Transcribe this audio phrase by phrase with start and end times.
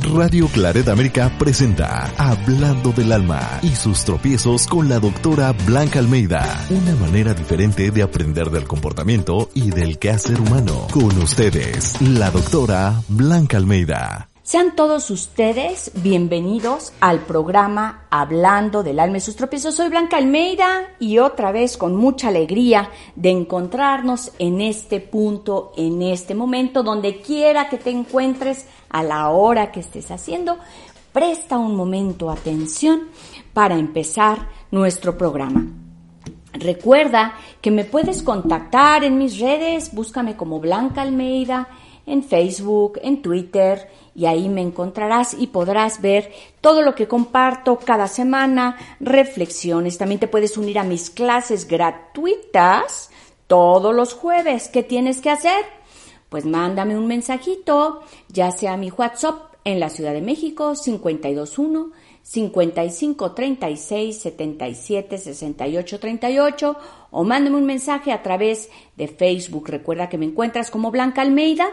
[0.00, 6.66] Radio Claret América presenta Hablando del Alma y sus tropiezos con la doctora Blanca Almeida.
[6.70, 10.86] Una manera diferente de aprender del comportamiento y del quehacer humano.
[10.92, 14.31] Con ustedes, la doctora Blanca Almeida.
[14.44, 19.76] Sean todos ustedes bienvenidos al programa Hablando del alma y sus tropiezos.
[19.76, 26.02] Soy Blanca Almeida y otra vez con mucha alegría de encontrarnos en este punto, en
[26.02, 30.58] este momento, donde quiera que te encuentres, a la hora que estés haciendo,
[31.12, 33.10] presta un momento atención
[33.52, 35.66] para empezar nuestro programa.
[36.52, 41.68] Recuerda que me puedes contactar en mis redes, búscame como Blanca Almeida
[42.06, 47.78] en Facebook, en Twitter, y ahí me encontrarás y podrás ver todo lo que comparto
[47.78, 49.98] cada semana, reflexiones.
[49.98, 53.10] También te puedes unir a mis clases gratuitas
[53.46, 54.68] todos los jueves.
[54.68, 55.64] ¿Qué tienes que hacer?
[56.28, 61.90] Pues mándame un mensajito, ya sea a mi WhatsApp en la Ciudad de México 521
[62.22, 66.76] 55 36 77 68 38
[67.10, 69.68] o mándame un mensaje a través de Facebook.
[69.68, 71.66] Recuerda que me encuentras como Blanca Almeida.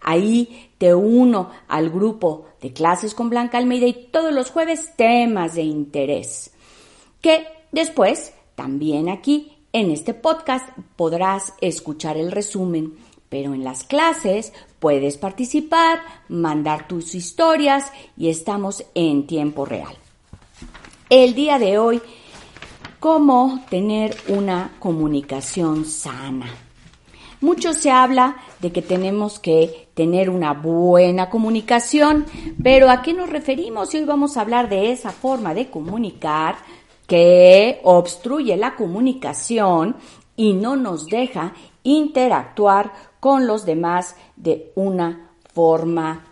[0.00, 5.54] Ahí te uno al grupo de clases con Blanca Almeida y todos los jueves temas
[5.54, 6.52] de interés.
[7.20, 12.94] Que después, también aquí en este podcast podrás escuchar el resumen
[13.28, 19.94] pero en las clases puedes participar, mandar tus historias y estamos en tiempo real.
[21.08, 22.02] El día de hoy,
[22.98, 26.46] ¿cómo tener una comunicación sana?
[27.40, 32.24] Mucho se habla de que tenemos que tener una buena comunicación,
[32.62, 33.94] pero ¿a qué nos referimos?
[33.94, 36.56] Hoy vamos a hablar de esa forma de comunicar
[37.06, 39.96] que obstruye la comunicación
[40.34, 42.92] y no nos deja interactuar
[43.26, 46.26] con los demás de una forma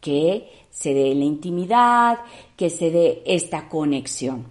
[0.00, 2.18] que se dé la intimidad,
[2.56, 4.46] que se dé esta conexión.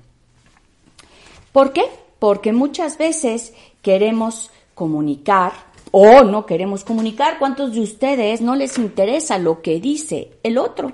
[1.52, 1.84] ¿Por qué?
[2.20, 5.52] Porque muchas veces queremos comunicar
[5.92, 7.38] o no queremos comunicar.
[7.38, 10.94] ¿Cuántos de ustedes no les interesa lo que dice el otro?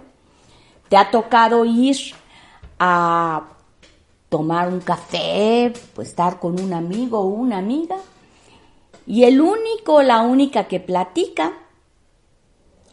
[0.89, 1.97] ¿Te ha tocado ir
[2.79, 3.43] a
[4.27, 7.97] tomar un café, pues estar con un amigo o una amiga?
[9.05, 11.53] Y el único o la única que platica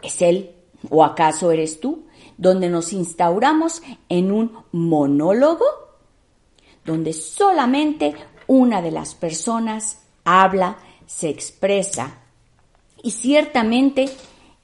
[0.02, 0.54] es él,
[0.91, 2.04] o acaso eres tú,
[2.36, 5.64] donde nos instauramos en un monólogo,
[6.84, 8.14] donde solamente
[8.47, 12.18] una de las personas habla, se expresa.
[13.02, 14.08] Y ciertamente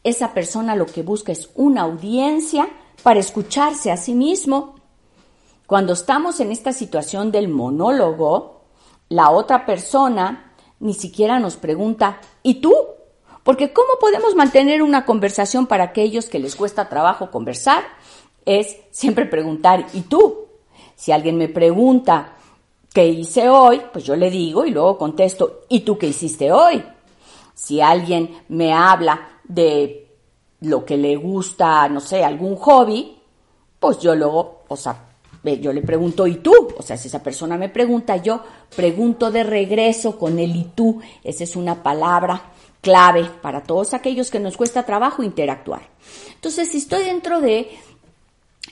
[0.03, 2.69] esa persona lo que busca es una audiencia
[3.03, 4.77] para escucharse a sí mismo.
[5.67, 8.63] Cuando estamos en esta situación del monólogo,
[9.09, 12.75] la otra persona ni siquiera nos pregunta, ¿y tú?
[13.43, 17.85] Porque ¿cómo podemos mantener una conversación para aquellos que les cuesta trabajo conversar?
[18.47, 20.47] Es siempre preguntar, ¿y tú?
[20.97, 22.37] Si alguien me pregunta,
[22.93, 23.83] ¿qué hice hoy?
[23.93, 26.83] Pues yo le digo y luego contesto, ¿y tú qué hiciste hoy?
[27.55, 30.05] Si alguien me habla de
[30.61, 33.19] lo que le gusta, no sé, algún hobby,
[33.79, 35.14] pues yo luego, o sea,
[35.45, 36.53] yo le pregunto, ¿y tú?
[36.77, 38.43] O sea, si esa persona me pregunta, yo
[38.75, 41.01] pregunto de regreso con el ¿y tú?
[41.23, 45.89] Esa es una palabra clave para todos aquellos que nos cuesta trabajo interactuar.
[46.35, 47.71] Entonces, si estoy dentro de,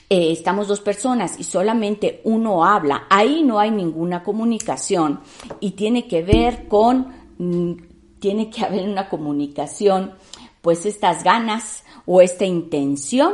[0.09, 5.21] eh, estamos dos personas y solamente uno habla, ahí no hay ninguna comunicación
[5.59, 7.07] y tiene que ver con,
[7.37, 7.73] mm,
[8.19, 10.13] tiene que haber una comunicación,
[10.61, 13.33] pues estas ganas o esta intención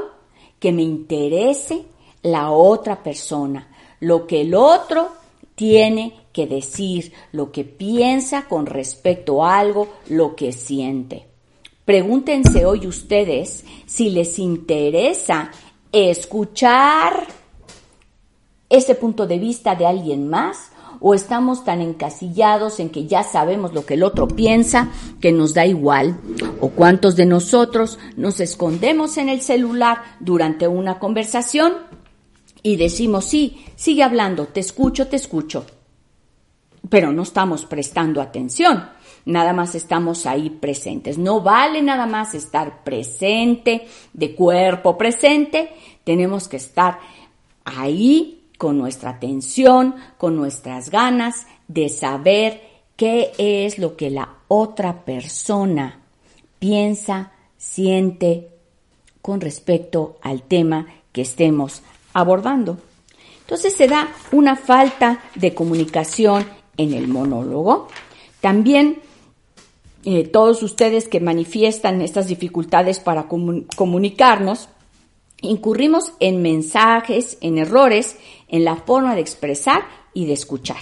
[0.60, 1.86] que me interese
[2.24, 3.68] la otra persona,
[4.00, 5.10] lo que el otro
[5.56, 11.26] tiene que decir, lo que piensa con respecto a algo, lo que siente.
[11.86, 15.52] Pregúntense hoy ustedes si les interesa
[15.92, 17.28] escuchar
[18.70, 20.72] ese punto de vista de alguien más
[21.02, 24.90] o estamos tan encasillados en que ya sabemos lo que el otro piensa
[25.20, 26.20] que nos da igual
[26.62, 31.74] o cuántos de nosotros nos escondemos en el celular durante una conversación
[32.62, 35.66] y decimos, sí, sigue hablando, te escucho, te escucho,
[36.90, 38.90] pero no estamos prestando atención.
[39.26, 41.18] nada más estamos ahí presentes.
[41.18, 45.72] No vale nada más estar presente, de cuerpo presente,
[46.04, 47.00] tenemos que estar
[47.64, 52.62] ahí con nuestra atención, con nuestras ganas de saber
[52.96, 56.00] qué es lo que la otra persona
[56.60, 58.50] piensa, siente
[59.22, 61.84] con respecto al tema que estemos
[62.20, 62.78] abordando.
[63.42, 66.46] Entonces se da una falta de comunicación
[66.78, 67.88] en el monólogo.
[68.42, 69.02] También
[70.06, 74.70] eh, todos ustedes que manifiestan estas dificultades para comunicarnos,
[75.42, 78.18] incurrimos en mensajes, en errores,
[78.48, 79.84] en la forma de expresar
[80.14, 80.82] y de escuchar.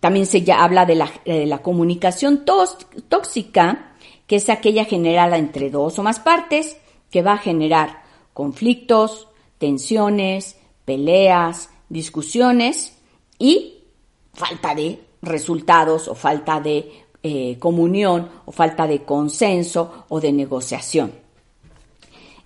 [0.00, 3.92] También se ya habla de la, de la comunicación tóxica,
[4.26, 6.78] que es aquella generada entre dos o más partes,
[7.10, 8.02] que va a generar
[8.32, 9.28] conflictos,
[9.60, 12.94] tensiones, peleas, discusiones
[13.38, 13.84] y
[14.32, 21.12] falta de resultados o falta de eh, comunión o falta de consenso o de negociación.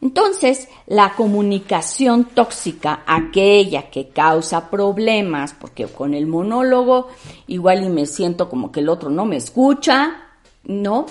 [0.03, 7.09] Entonces, la comunicación tóxica, aquella que causa problemas, porque con el monólogo
[7.47, 10.33] igual y me siento como que el otro no me escucha,
[10.65, 11.07] ¿no?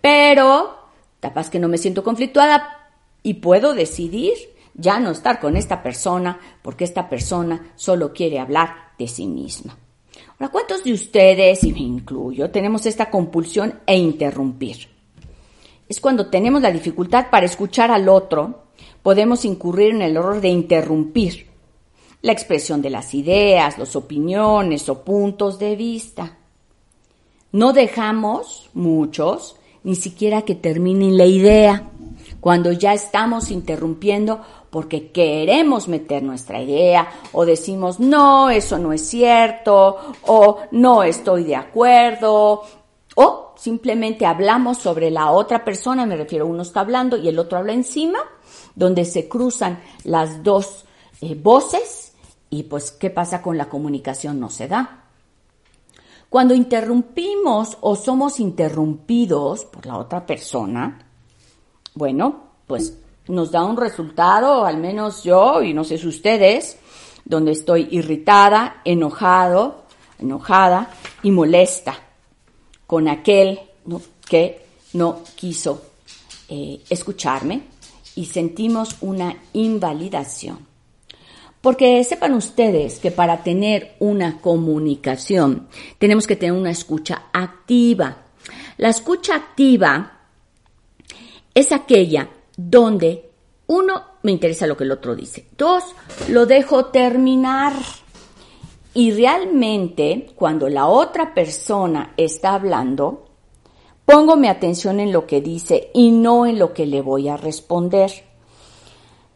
[0.00, 0.76] Pero
[1.20, 2.90] capaz que no me siento conflictuada
[3.22, 8.74] y puedo decidir ya no estar con esta persona porque esta persona solo quiere hablar
[8.98, 9.76] de sí misma.
[10.38, 14.88] Ahora, ¿cuántos de ustedes, y me incluyo, tenemos esta compulsión e interrumpir?
[15.88, 18.64] Es cuando tenemos la dificultad para escuchar al otro,
[19.02, 21.46] podemos incurrir en el error de interrumpir
[22.20, 26.36] la expresión de las ideas, las opiniones o puntos de vista.
[27.52, 31.90] No dejamos, muchos, ni siquiera que terminen la idea,
[32.40, 34.42] cuando ya estamos interrumpiendo
[34.76, 39.96] porque queremos meter nuestra idea o decimos, no, eso no es cierto,
[40.26, 42.60] o no estoy de acuerdo,
[43.14, 47.56] o simplemente hablamos sobre la otra persona, me refiero, uno está hablando y el otro
[47.56, 48.18] habla encima,
[48.74, 50.84] donde se cruzan las dos
[51.22, 52.12] eh, voces
[52.50, 54.38] y pues, ¿qué pasa con la comunicación?
[54.38, 55.04] No se da.
[56.28, 60.98] Cuando interrumpimos o somos interrumpidos por la otra persona,
[61.94, 66.78] bueno, pues nos da un resultado, al menos yo, y no sé si ustedes,
[67.24, 69.84] donde estoy irritada, enojado,
[70.18, 70.90] enojada
[71.22, 71.98] y molesta
[72.86, 73.60] con aquel
[74.28, 75.82] que no quiso
[76.48, 77.62] eh, escucharme
[78.14, 80.66] y sentimos una invalidación.
[81.60, 85.68] Porque sepan ustedes que para tener una comunicación
[85.98, 88.18] tenemos que tener una escucha activa.
[88.78, 90.20] La escucha activa
[91.52, 93.30] es aquella donde
[93.68, 95.48] uno, me interesa lo que el otro dice.
[95.56, 95.84] Dos,
[96.28, 97.72] lo dejo terminar.
[98.94, 103.26] Y realmente, cuando la otra persona está hablando,
[104.04, 107.36] pongo mi atención en lo que dice y no en lo que le voy a
[107.36, 108.10] responder.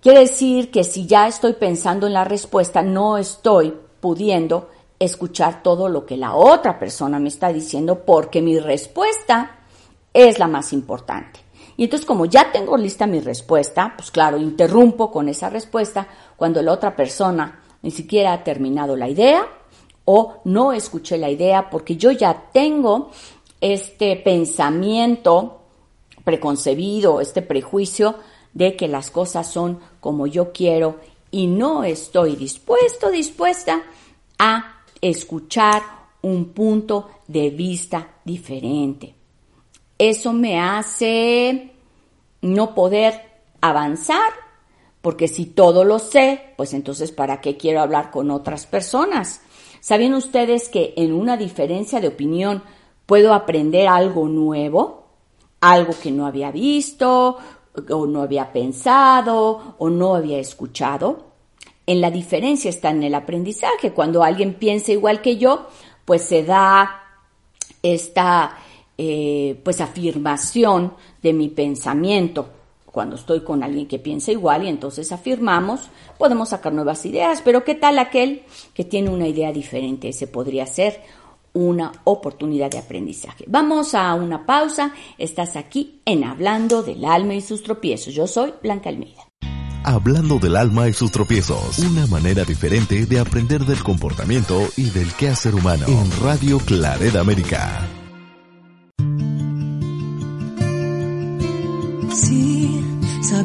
[0.00, 5.88] Quiere decir que si ya estoy pensando en la respuesta, no estoy pudiendo escuchar todo
[5.88, 9.58] lo que la otra persona me está diciendo porque mi respuesta
[10.14, 11.40] es la más importante.
[11.80, 16.06] Y entonces como ya tengo lista mi respuesta, pues claro, interrumpo con esa respuesta
[16.36, 19.48] cuando la otra persona ni siquiera ha terminado la idea
[20.04, 23.10] o no escuché la idea porque yo ya tengo
[23.62, 25.62] este pensamiento
[26.22, 28.16] preconcebido, este prejuicio
[28.52, 30.96] de que las cosas son como yo quiero
[31.30, 33.80] y no estoy dispuesto, dispuesta
[34.38, 35.80] a escuchar
[36.20, 39.14] un punto de vista diferente.
[40.02, 41.69] Eso me hace
[42.42, 43.22] no poder
[43.60, 44.32] avanzar,
[45.00, 49.40] porque si todo lo sé, pues entonces ¿para qué quiero hablar con otras personas?
[49.80, 52.62] ¿Saben ustedes que en una diferencia de opinión
[53.06, 55.06] puedo aprender algo nuevo?
[55.60, 57.38] Algo que no había visto,
[57.90, 61.30] o no había pensado, o no había escuchado.
[61.86, 63.92] En la diferencia está en el aprendizaje.
[63.92, 65.66] Cuando alguien piensa igual que yo,
[66.04, 67.02] pues se da
[67.82, 68.58] esta
[69.02, 70.92] eh, pues afirmación
[71.22, 72.50] de mi pensamiento.
[72.84, 75.88] Cuando estoy con alguien que piensa igual y entonces afirmamos,
[76.18, 78.42] podemos sacar nuevas ideas, pero ¿qué tal aquel
[78.74, 80.10] que tiene una idea diferente?
[80.10, 81.00] Ese podría ser
[81.54, 83.46] una oportunidad de aprendizaje.
[83.48, 84.92] Vamos a una pausa.
[85.16, 88.12] Estás aquí en Hablando del alma y sus tropiezos.
[88.12, 89.22] Yo soy Blanca Almeida.
[89.82, 91.78] Hablando del alma y sus tropiezos.
[91.78, 95.86] Una manera diferente de aprender del comportamiento y del quehacer humano.
[95.88, 97.88] En Radio Claret América.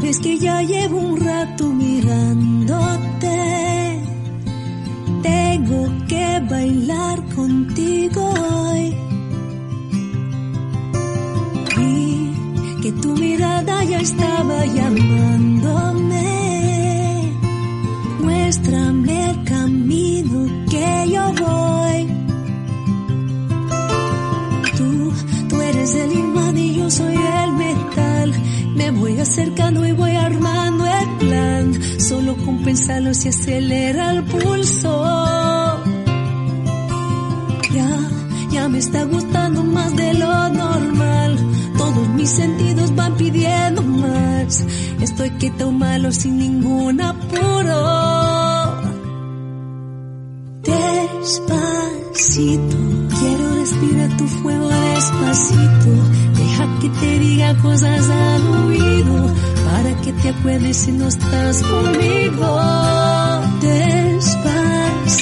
[0.09, 3.39] Es que ya llevo un rato mirándote.
[5.23, 8.95] Tengo que bailar contigo hoy.
[11.75, 12.33] Vi
[12.83, 16.23] que tu mirada ya estaba llamándome.
[18.21, 21.74] Muéstrame el camino que yo voy.
[29.35, 31.99] Acercando y voy armando el plan.
[31.99, 35.83] Solo con pensarlo se acelera el pulso.
[37.73, 37.99] Ya,
[38.51, 41.37] ya me está gustando más de lo normal.
[41.77, 44.63] Todos mis sentidos van pidiendo más.
[45.01, 48.83] Estoy quieto malo sin ningún apuro.
[50.63, 52.77] Despacito,
[53.19, 56.24] quiero respirar tu fuego despacito.
[56.85, 59.33] Que te diga cosas al oído
[59.65, 62.59] para que te acuerdes si no estás conmigo.
[63.59, 65.19] Despacito,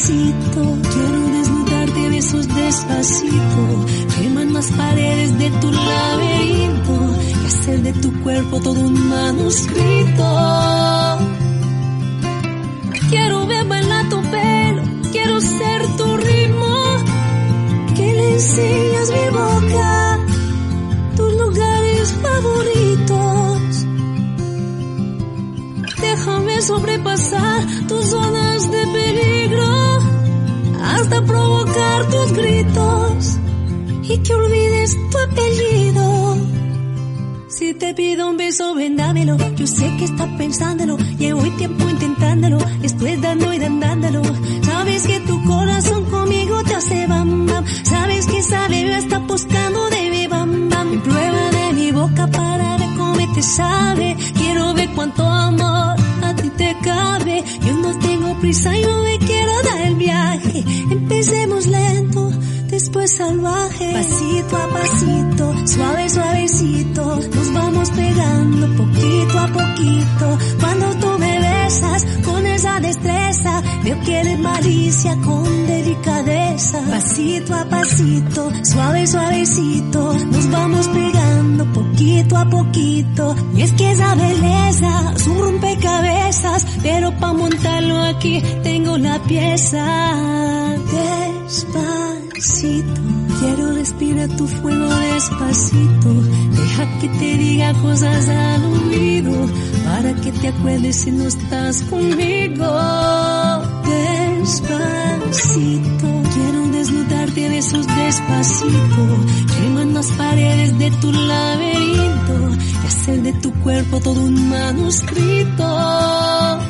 [0.92, 3.86] quiero desnudarte de besos despacito.
[4.20, 10.53] Queman las paredes de tu laberinto y hacer de tu cuerpo todo un manuscrito.
[28.72, 30.00] De peligro
[30.82, 33.38] hasta provocar tus gritos
[34.04, 36.38] y que olvides tu apellido.
[37.48, 39.38] Si te pido un beso, ven dámelo.
[39.56, 40.98] Yo sé que estás pensándolo.
[41.18, 42.58] Llevo tiempo intentándolo.
[42.82, 44.22] Estoy dando y dándolo.
[44.64, 47.64] Sabes que tu corazón conmigo te hace bam bam.
[47.84, 51.02] Sabes que esa bebé está buscando de mi bam bam.
[51.04, 53.83] Prueba de mi boca para ver te.
[58.44, 60.64] No prisa, yo me quiero dar el viaje.
[60.92, 62.30] Empecemos lento
[62.68, 63.94] después salvaje.
[63.94, 70.38] Pasito a pasito, suave, suavecito, nos vamos pegando poquito a poquito.
[70.60, 76.82] Cuando tú me besas con esa destreza, veo que malicia con delicadeza.
[76.90, 81.83] Pasito a pasito, suave, suavecito, nos vamos pegando poquito
[82.36, 83.36] a poquito.
[83.56, 90.76] Y es que esa belleza es un rompecabezas, pero pa' montarlo aquí tengo la pieza.
[91.46, 93.02] Despacito,
[93.40, 96.14] quiero respirar tu fuego despacito.
[96.52, 99.50] Deja que te diga cosas al oído,
[99.86, 102.66] para que te acuerdes si no estás conmigo.
[104.42, 109.04] Despacito, quiero desnudarte de esos despacito.
[110.04, 112.34] Las paredes de tu laberinto
[112.84, 115.64] y hacer de tu cuerpo todo un manuscrito.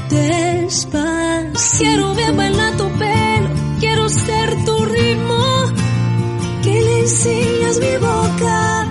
[0.10, 3.50] Despacito, quiero ver bailar tu pelo,
[3.80, 5.44] quiero ser tu ritmo.
[6.64, 8.88] Que le enseñas mi boca,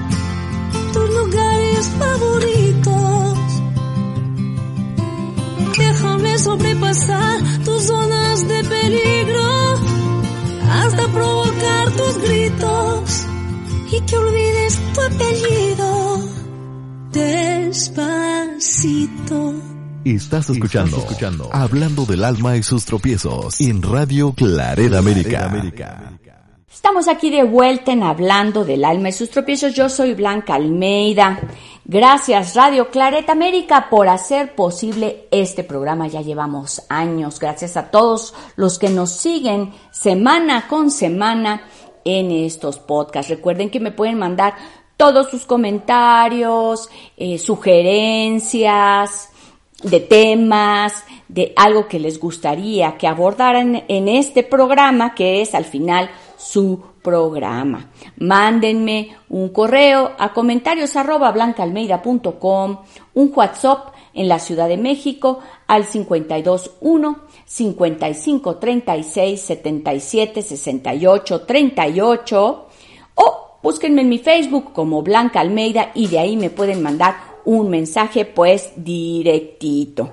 [0.92, 3.38] tus lugares favoritos.
[5.78, 8.81] Déjame sobrepasar tus zonas de peligro
[14.06, 16.18] que olvides tu apellido.
[17.10, 18.52] Despacito.
[20.04, 26.18] Estás escuchando, escuchando Hablando del alma y sus tropiezos en Radio Claret América.
[26.72, 29.74] Estamos aquí de vuelta en Hablando del alma y sus tropiezos.
[29.74, 31.38] Yo soy Blanca Almeida.
[31.84, 36.08] Gracias Radio Claret América por hacer posible este programa.
[36.08, 37.38] Ya llevamos años.
[37.38, 41.62] Gracias a todos los que nos siguen semana con semana
[42.04, 43.30] en estos podcasts.
[43.30, 44.54] Recuerden que me pueden mandar
[44.96, 49.30] todos sus comentarios, eh, sugerencias
[49.82, 55.64] de temas, de algo que les gustaría que abordaran en este programa, que es al
[55.64, 57.90] final su programa.
[58.18, 62.78] Mándenme un correo a comentarios arroba blancaalmeida.com,
[63.14, 72.66] un WhatsApp en la Ciudad de México al 521 55 36 77 68 38
[73.14, 77.70] o búsquenme en mi Facebook como Blanca Almeida y de ahí me pueden mandar un
[77.70, 80.10] mensaje pues directito.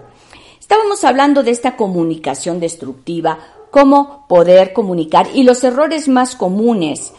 [0.60, 3.40] Estábamos hablando de esta comunicación destructiva,
[3.72, 7.14] cómo poder comunicar y los errores más comunes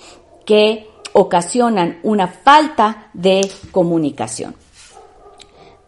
[0.47, 4.55] que ocasionan una falta de comunicación.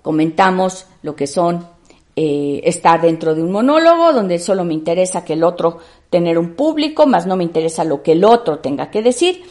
[0.02, 1.66] Comentamos lo que son
[2.14, 5.78] eh, estar dentro de un monólogo donde solo me interesa que el otro
[6.10, 9.42] tener un público, más no me interesa lo que el otro tenga que decir.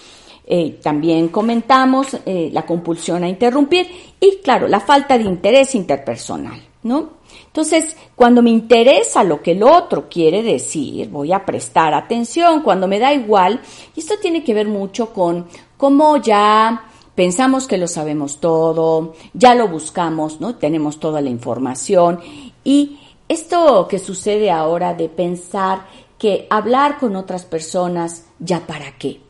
[0.45, 3.89] Eh, también comentamos eh, la compulsión a interrumpir
[4.19, 7.21] y, claro, la falta de interés interpersonal, ¿no?
[7.47, 12.87] Entonces, cuando me interesa lo que el otro quiere decir, voy a prestar atención, cuando
[12.87, 13.61] me da igual,
[13.95, 16.90] y esto tiene que ver mucho con cómo ya
[17.21, 20.55] pensamos que lo sabemos todo, ya lo buscamos, ¿no?
[20.55, 22.19] Tenemos toda la información
[22.63, 22.97] y
[23.29, 25.85] esto que sucede ahora de pensar
[26.17, 29.21] que hablar con otras personas, ¿ya para qué?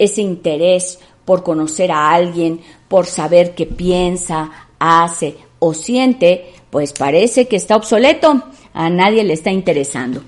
[0.00, 7.46] Ese interés por conocer a alguien, por saber qué piensa, hace o siente, pues parece
[7.46, 8.42] que está obsoleto,
[8.72, 10.22] a nadie le está interesando.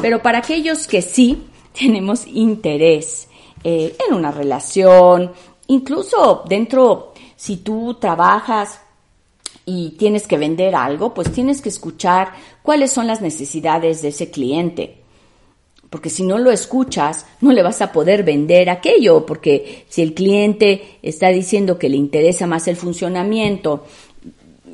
[0.00, 1.48] Pero para aquellos que sí
[1.78, 3.28] tenemos interés
[3.68, 5.32] eh, en una relación,
[5.68, 8.80] incluso dentro, si tú trabajas
[9.64, 12.32] y tienes que vender algo, pues tienes que escuchar
[12.62, 15.02] cuáles son las necesidades de ese cliente.
[15.90, 20.14] Porque si no lo escuchas, no le vas a poder vender aquello, porque si el
[20.14, 23.84] cliente está diciendo que le interesa más el funcionamiento,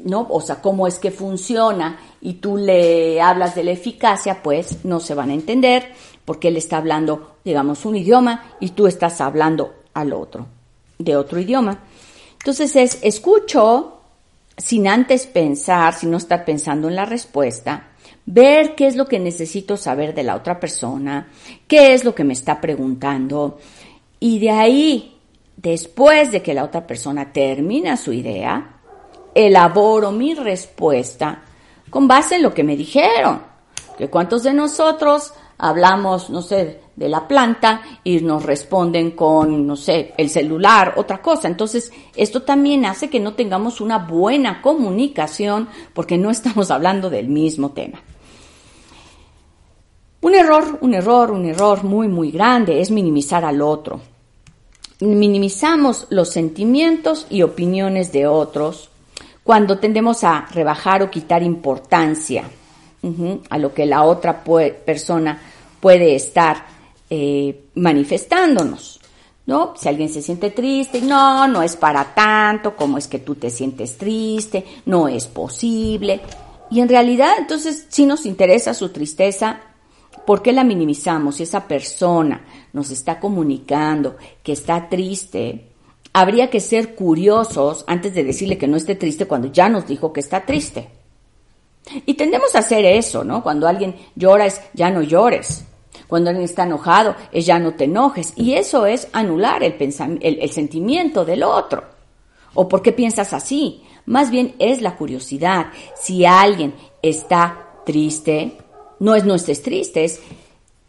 [0.05, 0.27] ¿no?
[0.31, 5.01] O sea, cómo es que funciona y tú le hablas de la eficacia, pues no
[5.01, 5.93] se van a entender
[6.25, 10.47] porque él está hablando, digamos, un idioma y tú estás hablando al otro,
[11.05, 11.81] de otro idioma.
[12.33, 14.01] Entonces es, escucho
[14.57, 17.89] sin antes pensar, sin no estar pensando en la respuesta,
[18.27, 21.29] ver qué es lo que necesito saber de la otra persona,
[21.67, 23.59] qué es lo que me está preguntando,
[24.21, 25.19] y de ahí,
[25.57, 28.79] después de que la otra persona termina su idea,
[29.35, 31.43] elaboro mi respuesta
[31.91, 33.43] con base en lo que me dijeron.
[33.99, 39.77] Que cuántos de nosotros hablamos, no sé, de la planta y nos responden con, no
[39.77, 41.49] sé, el celular, otra cosa.
[41.49, 47.29] Entonces, esto también hace que no tengamos una buena comunicación porque no estamos hablando del
[47.29, 48.03] mismo tema.
[50.21, 54.01] Un error, un error, un error muy, muy grande es minimizar al otro.
[55.01, 58.91] Minimizamos los sentimientos y opiniones de otros
[59.43, 62.45] cuando tendemos a rebajar o quitar importancia
[63.51, 65.41] a lo que la otra persona
[65.81, 66.72] puede estar
[67.15, 68.99] eh, manifestándonos.
[69.45, 69.75] ¿No?
[69.77, 73.51] Si alguien se siente triste, no, no es para tanto, como es que tú te
[73.51, 76.23] sientes triste, no es posible.
[76.71, 79.61] Y en realidad, entonces, si nos interesa su tristeza,
[80.25, 81.37] ¿por qué la minimizamos?
[81.37, 85.67] Si esa persona nos está comunicando que está triste,
[86.15, 90.13] habría que ser curiosos antes de decirle que no esté triste cuando ya nos dijo
[90.15, 90.89] que está triste.
[92.07, 93.43] Y tendemos a hacer eso, ¿no?
[93.43, 95.65] Cuando alguien llora es ya no llores.
[96.13, 98.35] Cuando alguien está enojado es ya no te enojes.
[98.37, 99.77] Y eso es anular el,
[100.21, 101.85] el, sentimiento del otro.
[102.53, 103.83] ¿O por qué piensas así?
[104.05, 105.69] Más bien es la curiosidad.
[105.97, 108.59] Si alguien está triste,
[108.99, 110.21] no es no estés triste, es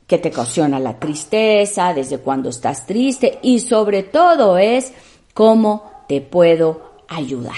[0.08, 4.92] que te ocasiona la tristeza, desde cuando estás triste y sobre todo es
[5.34, 7.54] cómo te puedo ayudar.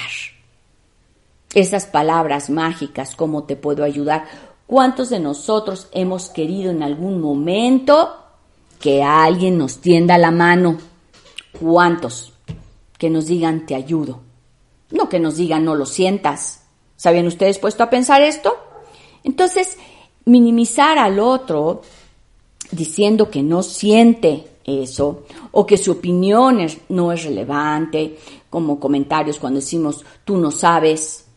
[1.56, 4.26] Esas palabras mágicas, cómo te puedo ayudar.
[4.68, 8.16] ¿Cuántos de nosotros hemos querido en algún momento
[8.80, 10.78] que alguien nos tienda la mano?
[11.60, 12.34] ¿Cuántos?
[12.98, 14.22] Que nos digan te ayudo.
[14.90, 16.64] No que nos digan no lo sientas.
[16.96, 18.56] ¿Sabían ustedes puesto a pensar esto?
[19.24, 19.78] Entonces,
[20.26, 21.82] minimizar al otro
[22.72, 28.18] diciendo que no siente eso, o que su opinión no es relevante,
[28.50, 31.28] como comentarios cuando decimos tú no sabes,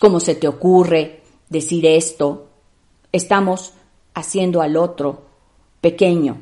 [0.00, 2.47] cómo se te ocurre decir esto,
[3.12, 3.72] estamos
[4.14, 5.22] haciendo al otro
[5.80, 6.38] pequeño,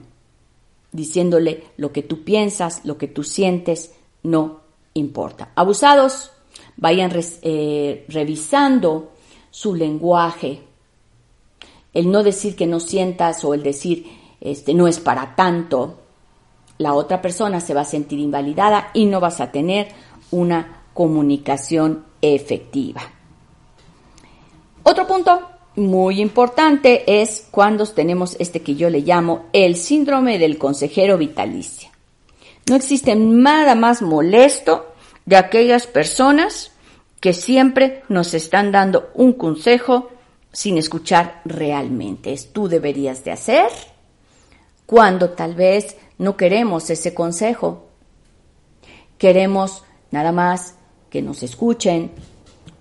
[0.92, 4.60] diciéndole lo que tú piensas, lo que tú sientes, no
[4.94, 5.50] importa.
[5.54, 6.32] Abusados,
[6.76, 9.12] vayan eh, revisando
[9.50, 10.62] su lenguaje,
[11.92, 14.06] el no decir que no sientas o el decir
[14.40, 15.98] este no es para tanto,
[16.78, 19.88] la otra persona se va a sentir invalidada y no vas a tener
[20.30, 23.02] una comunicación efectiva.
[24.82, 30.58] Otro punto muy importante es cuando tenemos este que yo le llamo el síndrome del
[30.58, 31.90] consejero vitalicio.
[32.68, 34.94] No existe nada más molesto
[35.26, 36.72] de aquellas personas
[37.20, 40.10] que siempre nos están dando un consejo
[40.52, 42.32] sin escuchar realmente.
[42.32, 43.70] Es tú deberías de hacer
[44.86, 47.86] cuando tal vez no queremos ese consejo.
[49.18, 50.74] Queremos nada más
[51.10, 52.10] que nos escuchen,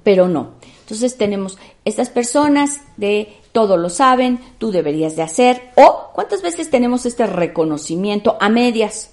[0.04, 0.54] pero no.
[0.86, 6.70] Entonces tenemos estas personas de todo lo saben, tú deberías de hacer, o cuántas veces
[6.70, 9.10] tenemos este reconocimiento a medias.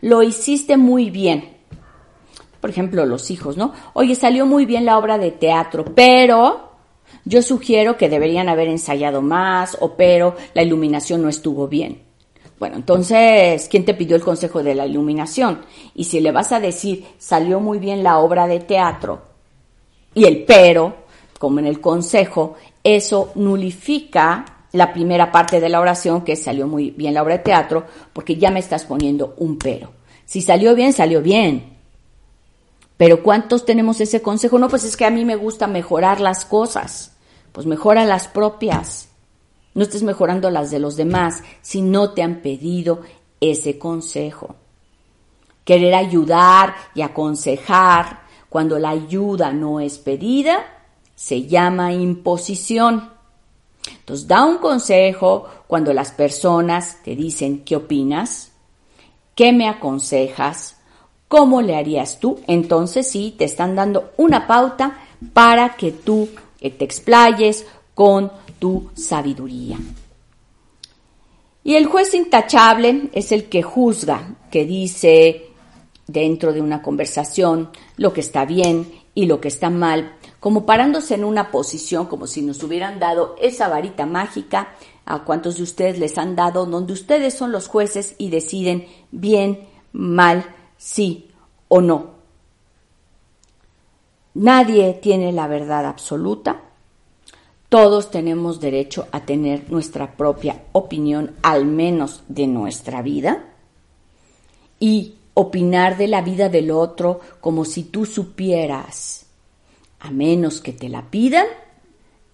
[0.00, 1.58] Lo hiciste muy bien.
[2.60, 3.72] Por ejemplo, los hijos, ¿no?
[3.92, 6.72] Oye, salió muy bien la obra de teatro, pero
[7.24, 12.02] yo sugiero que deberían haber ensayado más, o pero la iluminación no estuvo bien.
[12.58, 15.60] Bueno, entonces, ¿quién te pidió el consejo de la iluminación?
[15.94, 19.22] Y si le vas a decir, salió muy bien la obra de teatro,
[20.18, 20.96] y el pero,
[21.38, 26.90] como en el consejo, eso nulifica la primera parte de la oración, que salió muy
[26.90, 29.92] bien la obra de teatro, porque ya me estás poniendo un pero.
[30.24, 31.78] Si salió bien, salió bien.
[32.96, 34.58] Pero ¿cuántos tenemos ese consejo?
[34.58, 37.12] No, pues es que a mí me gusta mejorar las cosas.
[37.52, 39.08] Pues mejora las propias.
[39.74, 43.02] No estés mejorando las de los demás si no te han pedido
[43.40, 44.56] ese consejo.
[45.64, 50.64] Querer ayudar y aconsejar cuando la ayuda no es pedida
[51.18, 53.10] se llama imposición.
[53.90, 58.52] Entonces, da un consejo cuando las personas te dicen qué opinas,
[59.34, 60.76] qué me aconsejas,
[61.26, 62.38] cómo le harías tú.
[62.46, 64.96] Entonces, sí, te están dando una pauta
[65.32, 66.28] para que tú
[66.60, 68.30] te explayes con
[68.60, 69.76] tu sabiduría.
[71.64, 75.47] Y el juez intachable es el que juzga, que dice
[76.08, 81.14] dentro de una conversación lo que está bien y lo que está mal, como parándose
[81.14, 85.98] en una posición como si nos hubieran dado esa varita mágica, a cuantos de ustedes
[85.98, 90.44] les han dado, donde ustedes son los jueces y deciden bien, mal,
[90.76, 91.28] sí
[91.68, 92.18] o no.
[94.34, 96.62] Nadie tiene la verdad absoluta.
[97.68, 103.44] Todos tenemos derecho a tener nuestra propia opinión, al menos de nuestra vida.
[104.78, 109.26] Y opinar de la vida del otro como si tú supieras,
[110.00, 111.46] a menos que te la pidan,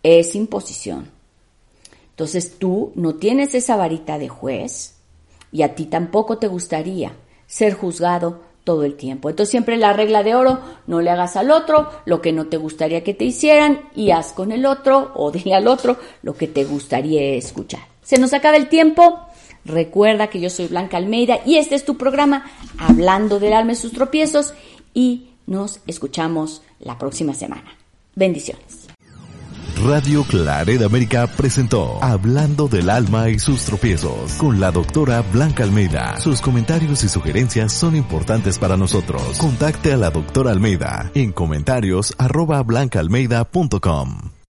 [0.03, 1.11] es imposición.
[2.09, 4.95] Entonces tú no tienes esa varita de juez
[5.53, 7.13] y a ti tampoco te gustaría
[7.47, 9.29] ser juzgado todo el tiempo.
[9.29, 12.57] Entonces siempre la regla de oro, no le hagas al otro lo que no te
[12.57, 16.49] gustaría que te hicieran y haz con el otro o dile al otro lo que
[16.49, 17.83] te gustaría escuchar.
[18.03, 19.29] Se nos acaba el tiempo.
[19.65, 22.45] Recuerda que yo soy Blanca Almeida y este es tu programa
[22.79, 24.55] Hablando del alma y sus tropiezos
[24.93, 27.77] y nos escuchamos la próxima semana.
[28.15, 28.85] Bendiciones.
[29.83, 36.19] Radio Claret América presentó Hablando del alma y sus tropiezos con la doctora Blanca Almeida.
[36.21, 39.37] Sus comentarios y sugerencias son importantes para nosotros.
[39.39, 44.44] Contacte a la doctora Almeida en comentarios arroba blancaalmeida.com.